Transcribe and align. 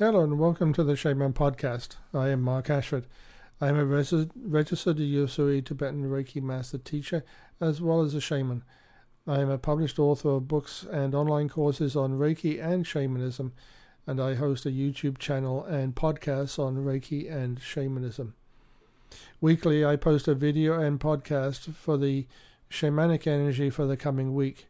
Hello 0.00 0.24
and 0.24 0.40
welcome 0.40 0.72
to 0.72 0.82
the 0.82 0.96
Shaman 0.96 1.34
Podcast. 1.34 1.98
I 2.12 2.30
am 2.30 2.42
Mark 2.42 2.68
Ashford. 2.68 3.06
I 3.60 3.68
am 3.68 3.78
a 3.78 3.84
res- 3.84 4.26
registered 4.34 4.96
Usui 4.96 5.64
Tibetan 5.64 6.10
Reiki 6.10 6.42
Master 6.42 6.78
Teacher 6.78 7.24
as 7.60 7.80
well 7.80 8.00
as 8.00 8.12
a 8.12 8.20
shaman. 8.20 8.64
I 9.24 9.38
am 9.38 9.48
a 9.48 9.56
published 9.56 10.00
author 10.00 10.30
of 10.30 10.48
books 10.48 10.84
and 10.90 11.14
online 11.14 11.48
courses 11.48 11.94
on 11.94 12.18
Reiki 12.18 12.60
and 12.60 12.84
shamanism, 12.84 13.52
and 14.04 14.20
I 14.20 14.34
host 14.34 14.66
a 14.66 14.70
YouTube 14.70 15.18
channel 15.18 15.64
and 15.64 15.94
podcasts 15.94 16.58
on 16.58 16.78
Reiki 16.78 17.32
and 17.32 17.62
shamanism. 17.62 18.34
Weekly, 19.40 19.84
I 19.84 19.94
post 19.94 20.26
a 20.26 20.34
video 20.34 20.80
and 20.80 20.98
podcast 20.98 21.72
for 21.72 21.96
the 21.96 22.26
shamanic 22.68 23.28
energy 23.28 23.70
for 23.70 23.86
the 23.86 23.96
coming 23.96 24.34
week. 24.34 24.66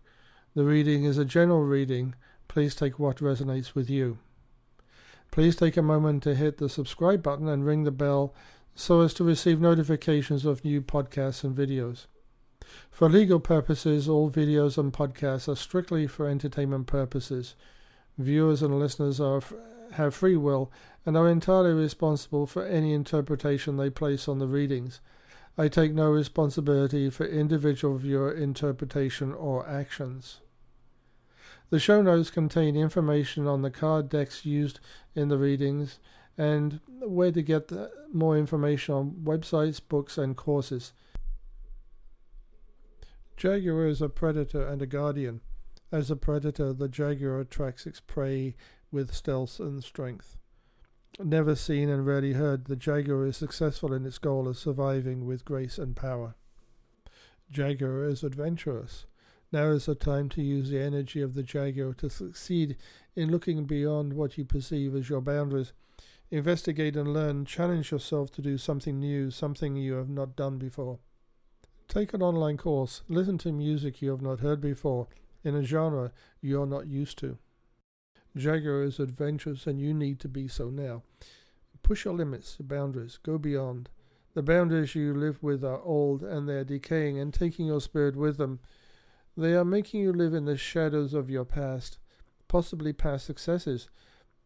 The 0.55 0.65
reading 0.65 1.05
is 1.05 1.17
a 1.17 1.25
general 1.25 1.65
reading. 1.65 2.15
Please 2.47 2.75
take 2.75 2.99
what 2.99 3.21
resonates 3.21 3.75
with 3.75 3.89
you. 3.89 4.19
Please 5.35 5.57
take 5.57 5.77
a 5.77 5.83
moment 5.83 6.23
to 6.23 6.37
hit 6.37 6.59
the 6.59 6.69
subscribe 6.69 7.21
button 7.21 7.49
and 7.49 7.67
ring 7.67 7.83
the 7.83 7.91
bell 7.91 8.33
so 8.77 9.01
as 9.01 9.13
to 9.15 9.25
receive 9.25 9.61
notifications 9.61 10.45
of 10.45 10.65
new 10.65 10.81
podcasts 10.81 11.43
and 11.43 11.57
videos. 11.57 12.07
For 12.89 13.09
legal 13.09 13.41
purposes, 13.41 14.09
all 14.09 14.31
videos 14.31 14.79
and 14.79 14.93
podcasts 14.93 15.49
are 15.49 15.57
strictly 15.57 16.07
for 16.07 16.29
entertainment 16.29 16.87
purposes. 16.87 17.57
Viewers 18.17 18.63
and 18.63 18.79
listeners 18.79 19.19
are, 19.21 19.43
have 19.95 20.15
free 20.15 20.37
will 20.37 20.71
and 21.05 21.17
are 21.17 21.29
entirely 21.29 21.73
responsible 21.73 22.47
for 22.47 22.65
any 22.65 22.93
interpretation 22.93 23.77
they 23.77 23.91
place 23.91 24.29
on 24.29 24.39
the 24.39 24.47
readings. 24.47 25.01
I 25.59 25.67
take 25.67 25.93
no 25.93 26.11
responsibility 26.11 27.11
for 27.11 27.27
individual 27.27 27.99
viewer 27.99 28.33
interpretation 28.33 29.33
or 29.33 29.69
actions. 29.69 30.39
The 31.75 31.81
show 31.81 32.03
notes 32.03 32.31
contain 32.31 32.77
information 32.77 33.49
on 33.49 33.63
the 33.63 33.71
card 33.71 34.09
decks 34.09 34.47
used 34.47 34.79
in 35.17 35.27
the 35.27 35.39
readings 35.39 35.99
and 36.39 36.79
where 37.01 37.33
to 37.33 37.43
get 37.43 37.73
more 38.13 38.39
information 38.39 38.95
on 38.95 39.11
websites, 39.25 39.81
books, 39.81 40.17
and 40.17 40.37
courses. 40.37 40.93
Jaguar 43.37 43.89
is 43.89 44.01
a 44.01 44.09
predator 44.09 44.65
and 44.65 44.83
a 44.83 44.87
guardian. 44.87 45.41
As 45.91 46.13
a 46.13 46.15
predator, 46.15 46.73
the 46.73 46.89
jaguar 46.89 47.41
attracts 47.41 47.89
its 47.89 47.99
prey 47.99 48.55
with 48.93 49.13
stealth 49.13 49.59
and 49.59 49.83
strength. 49.83 50.37
Never 51.19 51.57
seen 51.57 51.89
and 51.89 52.07
rarely 52.07 52.35
heard, 52.35 52.67
the 52.67 52.77
jaguar 52.77 53.27
is 53.27 53.37
successful 53.37 53.93
in 53.93 54.07
its 54.07 54.19
goal 54.19 54.47
of 54.47 54.57
surviving 54.57 55.27
with 55.27 55.45
grace 55.45 55.79
and 55.79 55.97
power. 55.97 56.37
Jaguar 57.51 58.05
is 58.05 58.23
adventurous. 58.23 59.07
Now 59.55 59.71
is 59.71 59.87
the 59.87 59.95
time 59.95 60.29
to 60.31 60.43
use 60.43 60.71
the 60.71 60.83
energy 60.83 61.23
of 61.23 61.35
the 61.35 61.45
Jaguar 61.45 61.95
to 61.99 62.11
succeed 62.11 62.75
in 63.15 63.31
looking 63.31 63.67
beyond 63.67 64.15
what 64.15 64.37
you 64.37 64.45
perceive 64.45 64.97
as 64.97 65.09
your 65.09 65.21
boundaries. 65.21 65.73
Investigate 66.29 66.97
and 66.97 67.15
learn. 67.15 67.45
Challenge 67.45 67.93
yourself 67.93 68.33
to 68.33 68.43
do 68.43 68.59
something 68.59 68.99
new, 68.99 69.31
something 69.31 69.77
you 69.77 69.93
have 69.93 70.09
not 70.09 70.35
done 70.35 70.59
before. 70.59 70.99
Take 71.87 72.13
an 72.13 72.21
online 72.21 72.57
course. 72.57 73.03
Listen 73.09 73.39
to 73.39 73.53
music 73.53 74.03
you 74.03 74.11
have 74.11 74.23
not 74.23 74.41
heard 74.41 74.61
before, 74.61 75.07
in 75.45 75.55
a 75.55 75.63
genre 75.63 76.11
you 76.41 76.61
are 76.61 76.67
not 76.67 76.89
used 76.89 77.19
to. 77.19 77.39
Jaguar 78.37 78.83
is 78.83 78.99
adventurous, 78.99 79.69
and 79.69 79.81
you 79.81 79.95
need 79.95 80.19
to 80.19 80.29
be 80.29 80.49
so 80.49 80.69
now. 80.69 81.05
Push 81.85 82.07
your 82.07 82.15
limits, 82.15 82.57
boundaries, 82.59 83.21
go 83.23 83.39
beyond. 83.39 83.89
The 84.35 84.43
boundaries 84.43 84.97
you 84.97 85.15
live 85.15 85.41
with 85.45 85.63
are 85.63 85.81
old 85.81 86.25
and 86.25 86.49
they 86.49 86.55
are 86.55 86.65
decaying, 86.65 87.21
and 87.21 87.33
taking 87.33 87.67
your 87.67 87.81
spirit 87.81 88.17
with 88.17 88.37
them. 88.37 88.59
They 89.37 89.55
are 89.55 89.65
making 89.65 90.01
you 90.01 90.13
live 90.13 90.33
in 90.33 90.45
the 90.45 90.57
shadows 90.57 91.13
of 91.13 91.29
your 91.29 91.45
past, 91.45 91.99
possibly 92.47 92.93
past 92.93 93.27
successes, 93.27 93.89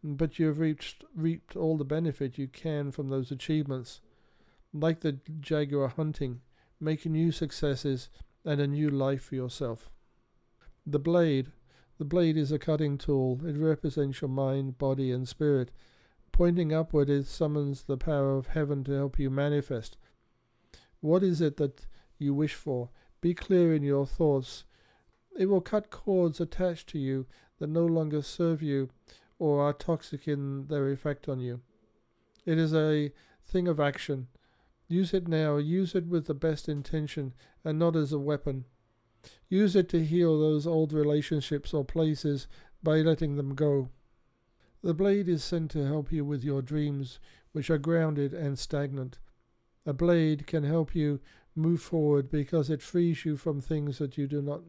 but 0.03 0.39
you 0.39 0.47
have 0.47 0.59
reached, 0.59 1.05
reaped 1.15 1.57
all 1.57 1.77
the 1.77 1.85
benefit 1.85 2.39
you 2.39 2.49
can 2.49 2.91
from 2.91 3.09
those 3.09 3.31
achievements. 3.31 4.01
Like 4.73 5.01
the 5.01 5.19
jaguar 5.41 5.89
hunting, 5.89 6.41
make 6.81 7.05
new 7.05 7.33
successes 7.33 8.09
and 8.45 8.61
a 8.61 8.67
new 8.67 8.89
life 8.89 9.25
for 9.25 9.35
yourself. 9.35 9.91
The 10.87 10.99
blade. 10.99 11.53
The 11.99 12.05
blade 12.07 12.39
is 12.39 12.53
a 12.53 12.59
cutting 12.59 12.97
tool. 12.97 13.41
It 13.45 13.59
represents 13.59 14.23
your 14.23 14.31
mind, 14.31 14.79
body, 14.79 15.11
and 15.11 15.29
spirit. 15.29 15.71
Pointing 16.33 16.73
upward, 16.73 17.11
it 17.11 17.27
summons 17.27 17.83
the 17.83 17.99
power 17.99 18.37
of 18.37 18.49
heaven 18.49 18.85
to 18.85 18.93
help 18.93 19.19
you 19.19 19.29
manifest. 19.29 19.99
What 21.01 21.23
is 21.23 21.41
it 21.41 21.59
that 21.59 21.87
you 22.19 22.33
wish 22.33 22.55
for? 22.55 22.91
Be 23.21 23.35
clear 23.35 23.75
in 23.75 23.83
your 23.83 24.07
thoughts 24.07 24.65
it 25.39 25.49
will 25.49 25.61
cut 25.61 25.89
cords 25.89 26.41
attached 26.41 26.89
to 26.89 26.99
you 26.99 27.25
that 27.61 27.69
no 27.69 27.87
longer 27.87 28.21
serve 28.21 28.61
you 28.61 28.91
or 29.39 29.63
are 29.63 29.73
toxic 29.73 30.27
in 30.27 30.67
their 30.67 30.91
effect 30.91 31.29
on 31.29 31.39
you. 31.39 31.61
It 32.45 32.59
is 32.59 32.75
a 32.75 33.13
thing 33.47 33.69
of 33.69 33.79
action. 33.79 34.27
Use 34.89 35.15
it 35.15 35.29
now. 35.29 35.57
Use 35.57 35.95
it 35.95 36.07
with 36.07 36.27
the 36.27 36.35
best 36.35 36.69
intention 36.69 37.35
and 37.65 37.79
not 37.79 37.95
as 37.95 38.13
a 38.13 38.19
weapon. 38.19 38.65
Use 39.49 39.77
it 39.77 39.89
to 39.91 40.05
heal 40.05 40.41
those 40.41 40.67
old 40.67 40.93
relationships 40.93 41.73
or 41.73 41.85
places 41.85 42.49
by 42.83 42.97
letting 42.97 43.37
them 43.37 43.55
go. 43.55 43.91
The 44.83 44.95
blade 44.95 45.29
is 45.29 45.45
sent 45.45 45.71
to 45.73 45.87
help 45.87 46.11
you 46.11 46.25
with 46.25 46.43
your 46.43 46.63
dreams, 46.63 47.21
which 47.53 47.71
are 47.71 47.79
grounded 47.79 48.35
and 48.35 48.59
stagnant. 48.59 49.19
A 49.87 49.93
blade 49.93 50.49
can 50.49 50.65
help 50.65 50.97
you 50.97 51.21
move 51.55 51.81
forward 51.81 52.29
because 52.29 52.71
it 52.71 52.83
frees 52.83 53.25
you 53.25 53.37
from 53.37 53.61
things 53.61 53.99
that 53.99 54.19
you 54.19 54.27
do 54.27 54.43
not 54.43 54.63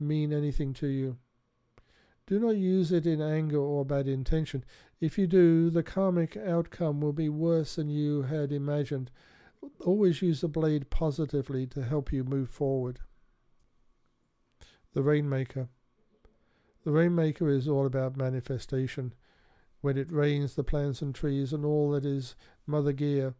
mean 0.00 0.32
anything 0.32 0.72
to 0.74 0.86
you. 0.86 1.18
Do 2.26 2.38
not 2.38 2.56
use 2.56 2.92
it 2.92 3.06
in 3.06 3.20
anger 3.20 3.58
or 3.58 3.84
bad 3.84 4.06
intention. 4.06 4.64
If 5.00 5.18
you 5.18 5.26
do, 5.26 5.68
the 5.68 5.82
karmic 5.82 6.36
outcome 6.36 7.00
will 7.00 7.12
be 7.12 7.28
worse 7.28 7.74
than 7.74 7.88
you 7.88 8.22
had 8.22 8.52
imagined. 8.52 9.10
Always 9.80 10.22
use 10.22 10.40
the 10.40 10.48
blade 10.48 10.90
positively 10.90 11.66
to 11.66 11.82
help 11.82 12.12
you 12.12 12.22
move 12.22 12.48
forward. 12.48 13.00
The 14.94 15.02
Rainmaker. 15.02 15.70
The 16.84 16.92
Rainmaker 16.92 17.48
is 17.48 17.66
all 17.66 17.84
about 17.84 18.16
manifestation. 18.16 19.12
When 19.80 19.98
it 19.98 20.12
rains, 20.12 20.54
the 20.54 20.62
plants 20.62 21.02
and 21.02 21.12
trees 21.12 21.52
and 21.52 21.64
all 21.64 21.90
that 21.90 22.04
is 22.04 22.36
Mother 22.64 22.92
Gaia 22.92 23.32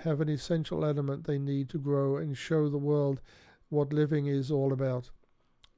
have 0.00 0.20
an 0.20 0.28
essential 0.28 0.84
element 0.84 1.24
they 1.24 1.38
need 1.38 1.68
to 1.68 1.78
grow 1.78 2.16
and 2.16 2.36
show 2.36 2.68
the 2.68 2.78
world 2.78 3.20
what 3.68 3.92
living 3.92 4.26
is 4.26 4.50
all 4.50 4.72
about 4.72 5.10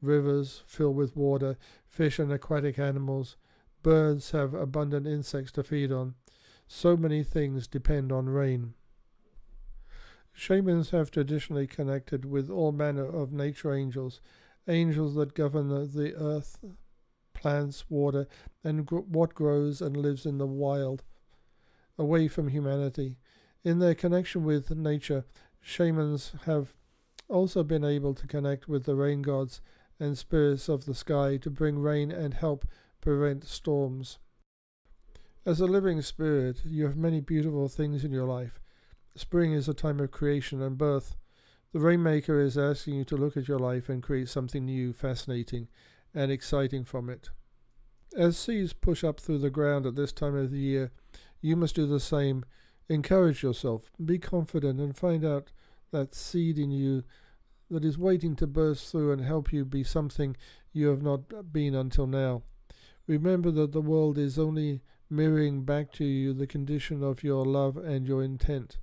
rivers 0.04 0.62
fill 0.66 0.92
with 0.92 1.16
water, 1.16 1.56
fish 1.88 2.18
and 2.18 2.32
aquatic 2.32 2.78
animals, 2.78 3.36
birds 3.82 4.30
have 4.32 4.54
abundant 4.54 5.06
insects 5.06 5.52
to 5.52 5.62
feed 5.62 5.92
on. 5.92 6.14
So 6.66 6.96
many 6.96 7.22
things 7.22 7.66
depend 7.66 8.10
on 8.10 8.28
rain. 8.28 8.74
Shamans 10.32 10.90
have 10.90 11.10
traditionally 11.10 11.66
connected 11.66 12.24
with 12.24 12.50
all 12.50 12.72
manner 12.72 13.04
of 13.04 13.32
nature 13.32 13.72
angels, 13.72 14.20
angels 14.66 15.14
that 15.14 15.34
govern 15.34 15.68
the 15.68 16.14
earth, 16.16 16.58
plants, 17.34 17.84
water, 17.88 18.26
and 18.64 18.84
gr- 18.84 18.98
what 18.98 19.34
grows 19.34 19.80
and 19.80 19.96
lives 19.96 20.26
in 20.26 20.38
the 20.38 20.46
wild, 20.46 21.04
away 21.96 22.26
from 22.26 22.48
humanity. 22.48 23.18
In 23.62 23.78
their 23.78 23.94
connection 23.94 24.44
with 24.44 24.70
nature, 24.70 25.24
shamans 25.60 26.32
have 26.46 26.74
also 27.28 27.62
been 27.62 27.84
able 27.84 28.14
to 28.14 28.26
connect 28.26 28.68
with 28.68 28.84
the 28.84 28.96
rain 28.96 29.22
gods 29.22 29.60
and 29.98 30.18
spirits 30.18 30.68
of 30.68 30.84
the 30.84 30.94
sky 30.94 31.36
to 31.38 31.50
bring 31.50 31.78
rain 31.78 32.10
and 32.10 32.34
help 32.34 32.66
prevent 33.00 33.44
storms. 33.44 34.18
As 35.46 35.60
a 35.60 35.66
living 35.66 36.00
spirit, 36.00 36.62
you 36.64 36.84
have 36.86 36.96
many 36.96 37.20
beautiful 37.20 37.68
things 37.68 38.04
in 38.04 38.12
your 38.12 38.26
life. 38.26 38.60
Spring 39.14 39.52
is 39.52 39.68
a 39.68 39.74
time 39.74 40.00
of 40.00 40.10
creation 40.10 40.62
and 40.62 40.78
birth. 40.78 41.16
The 41.72 41.80
Rainmaker 41.80 42.40
is 42.40 42.56
asking 42.56 42.94
you 42.94 43.04
to 43.04 43.16
look 43.16 43.36
at 43.36 43.48
your 43.48 43.58
life 43.58 43.88
and 43.88 44.02
create 44.02 44.28
something 44.28 44.64
new, 44.64 44.92
fascinating, 44.92 45.68
and 46.14 46.32
exciting 46.32 46.84
from 46.84 47.10
it. 47.10 47.30
As 48.16 48.38
seeds 48.38 48.72
push 48.72 49.04
up 49.04 49.20
through 49.20 49.38
the 49.38 49.50
ground 49.50 49.86
at 49.86 49.96
this 49.96 50.12
time 50.12 50.36
of 50.36 50.50
the 50.50 50.58
year, 50.58 50.92
you 51.40 51.56
must 51.56 51.74
do 51.74 51.86
the 51.86 52.00
same. 52.00 52.44
Encourage 52.88 53.42
yourself, 53.42 53.90
be 54.02 54.18
confident, 54.18 54.80
and 54.80 54.96
find 54.96 55.24
out 55.24 55.52
that 55.90 56.14
seed 56.14 56.58
in 56.58 56.70
you 56.70 57.02
that 57.74 57.84
is 57.84 57.98
waiting 57.98 58.36
to 58.36 58.46
burst 58.46 58.90
through 58.90 59.12
and 59.12 59.24
help 59.24 59.52
you 59.52 59.64
be 59.64 59.84
something 59.84 60.36
you 60.72 60.88
have 60.88 61.02
not 61.02 61.52
been 61.52 61.74
until 61.74 62.06
now. 62.06 62.42
Remember 63.06 63.50
that 63.50 63.72
the 63.72 63.80
world 63.80 64.16
is 64.16 64.38
only 64.38 64.80
mirroring 65.10 65.64
back 65.64 65.92
to 65.92 66.04
you 66.04 66.32
the 66.32 66.46
condition 66.46 67.02
of 67.02 67.22
your 67.22 67.44
love 67.44 67.76
and 67.76 68.06
your 68.06 68.22
intent. 68.22 68.78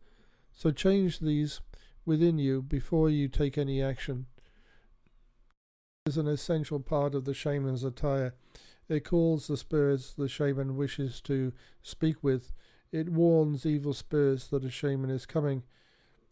So 0.53 0.71
change 0.71 1.19
these 1.19 1.61
within 2.05 2.38
you 2.38 2.61
before 2.61 3.09
you 3.09 3.27
take 3.27 3.57
any 3.57 3.81
action. 3.81 4.27
Is 6.05 6.17
an 6.17 6.27
essential 6.27 6.79
part 6.79 7.15
of 7.15 7.25
the 7.25 7.33
shaman's 7.33 7.83
attire. 7.83 8.35
It 8.89 9.05
calls 9.05 9.47
the 9.47 9.55
spirits 9.55 10.13
the 10.13 10.27
shaman 10.27 10.75
wishes 10.75 11.21
to 11.21 11.53
speak 11.81 12.17
with. 12.21 12.51
It 12.91 13.09
warns 13.09 13.65
evil 13.65 13.93
spirits 13.93 14.47
that 14.47 14.65
a 14.65 14.69
shaman 14.69 15.09
is 15.09 15.25
coming. 15.25 15.63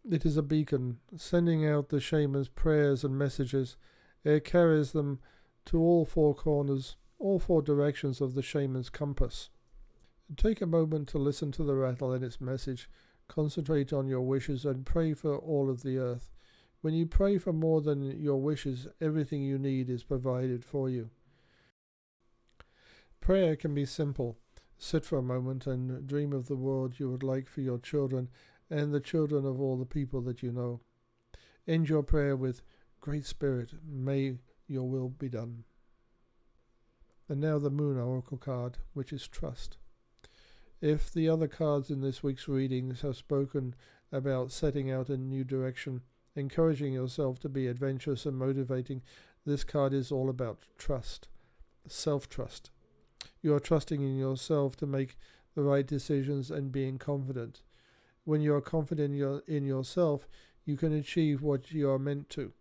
It 0.10 0.26
is 0.26 0.38
a 0.38 0.44
beacon, 0.44 1.00
sending 1.16 1.66
out 1.66 1.90
the 1.90 2.00
shaman's 2.00 2.48
prayers 2.48 3.04
and 3.04 3.18
messages. 3.18 3.78
It 4.24 4.46
carries 4.46 4.92
them 4.92 5.20
to 5.66 5.80
all 5.80 6.06
four 6.06 6.34
corners, 6.34 6.96
all 7.20 7.40
four 7.40 7.62
directions 7.62 8.22
of 8.22 8.34
the 8.34 8.42
shaman's 8.42 8.90
compass. 8.90 9.50
Take 10.36 10.62
a 10.62 10.68
moment 10.68 11.08
to 11.10 11.18
listen 11.18 11.52
to 11.54 11.64
the 11.64 11.76
rattle 11.76 12.12
and 12.12 12.24
its 12.24 12.40
message. 12.40 12.90
Concentrate 13.28 13.92
on 13.92 14.08
your 14.08 14.22
wishes 14.22 14.66
and 14.66 14.86
pray 14.86 15.14
for 15.14 15.38
all 15.38 15.70
of 15.70 15.84
the 15.84 15.98
earth. 15.98 16.32
When 16.82 16.94
you 16.94 17.06
pray 17.06 17.38
for 17.38 17.52
more 17.52 17.82
than 17.82 18.20
your 18.22 18.42
wishes, 18.42 18.88
everything 19.02 19.42
you 19.42 19.60
need 19.60 19.90
is 19.90 20.04
provided 20.04 20.64
for 20.64 20.90
you. 20.90 21.10
Prayer 23.20 23.56
can 23.56 23.74
be 23.74 23.86
simple. 23.86 24.38
Sit 24.78 25.04
for 25.04 25.18
a 25.18 25.24
moment 25.24 25.68
and 25.68 26.08
dream 26.08 26.32
of 26.32 26.48
the 26.48 26.56
world 26.56 27.00
you 27.00 27.12
would 27.12 27.22
like 27.22 27.50
for 27.50 27.60
your 27.62 27.78
children 27.78 28.30
and 28.70 28.94
the 28.94 29.00
children 29.00 29.46
of 29.46 29.60
all 29.60 29.78
the 29.78 29.86
people 29.86 30.22
that 30.22 30.44
you 30.44 30.52
know. 30.52 30.82
End 31.68 31.90
your 31.90 32.04
prayer 32.04 32.36
with, 32.36 32.62
Great 33.00 33.26
Spirit, 33.26 33.74
may 33.88 34.36
your 34.68 34.88
will 34.88 35.10
be 35.10 35.30
done. 35.30 35.64
And 37.28 37.40
now 37.40 37.60
the 37.60 37.70
Moon 37.70 37.98
Oracle 37.98 38.38
card, 38.38 38.78
which 38.94 39.14
is 39.14 39.28
trust. 39.28 39.78
If 40.82 41.12
the 41.12 41.28
other 41.28 41.48
cards 41.48 41.90
in 41.90 42.02
this 42.02 42.24
week's 42.24 42.48
readings 42.48 43.02
have 43.02 43.18
spoken 43.18 43.76
about 44.12 44.52
setting 44.52 44.90
out 44.90 45.10
in 45.10 45.30
new 45.30 45.44
direction, 45.44 46.02
encouraging 46.36 46.94
yourself 46.94 47.40
to 47.40 47.50
be 47.50 47.68
adventurous 47.68 48.26
and 48.26 48.38
motivating, 48.38 49.02
this 49.46 49.64
card 49.64 49.94
is 49.94 50.12
all 50.12 50.30
about 50.30 50.68
trust, 50.78 51.28
self 51.88 52.30
trust. 52.30 52.72
You 53.42 53.54
are 53.54 53.60
trusting 53.60 54.02
in 54.02 54.18
yourself 54.18 54.76
to 54.78 54.86
make 54.86 55.18
the 55.56 55.64
right 55.64 55.86
decisions 55.86 56.50
and 56.50 56.72
being 56.72 56.98
confident. 56.98 57.62
When 58.30 58.42
you 58.42 58.54
are 58.54 58.62
confident 58.62 59.14
in, 59.14 59.18
your, 59.18 59.42
in 59.48 59.66
yourself, 59.66 60.28
you 60.64 60.78
can 60.78 60.94
achieve 60.94 61.42
what 61.42 61.72
you 61.72 61.90
are 61.90 61.98
meant 61.98 62.30
to. 62.30 62.54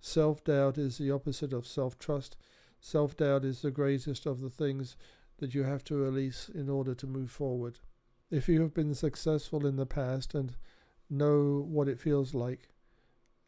Self 0.00 0.44
doubt 0.44 0.78
is 0.78 0.98
the 0.98 1.10
opposite 1.10 1.52
of 1.52 1.66
self 1.66 1.98
trust. 1.98 2.36
Self 2.78 3.16
doubt 3.16 3.44
is 3.44 3.60
the 3.60 3.72
greatest 3.72 4.24
of 4.24 4.40
the 4.40 4.48
things 4.48 4.96
that 5.38 5.52
you 5.52 5.64
have 5.64 5.82
to 5.86 5.96
release 5.96 6.48
in 6.48 6.68
order 6.68 6.94
to 6.94 7.08
move 7.08 7.28
forward. 7.28 7.80
If 8.30 8.48
you 8.48 8.60
have 8.60 8.72
been 8.72 8.94
successful 8.94 9.66
in 9.66 9.74
the 9.74 9.84
past 9.84 10.32
and 10.32 10.54
know 11.10 11.66
what 11.68 11.88
it 11.88 11.98
feels 11.98 12.32
like, 12.32 12.68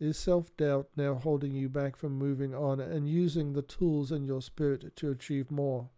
is 0.01 0.19
self 0.19 0.57
doubt 0.57 0.89
now 0.97 1.15
holding 1.15 1.55
you 1.55 1.69
back 1.69 1.95
from 1.95 2.19
moving 2.19 2.53
on 2.53 2.81
and 2.81 3.09
using 3.09 3.53
the 3.53 3.63
tools 3.63 4.11
in 4.11 4.25
your 4.25 4.43
spirit 4.43 4.97
to 4.97 5.13
achieve 5.13 5.49
more? 5.49 5.91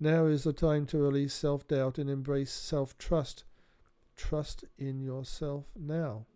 Now 0.00 0.26
is 0.26 0.42
the 0.42 0.52
time 0.52 0.84
to 0.86 0.98
release 0.98 1.32
self 1.32 1.64
doubt 1.68 1.96
and 1.96 2.10
embrace 2.10 2.50
self 2.50 2.98
trust. 2.98 3.44
Trust 4.16 4.64
in 4.78 5.00
yourself 5.00 5.64
now. 5.74 6.26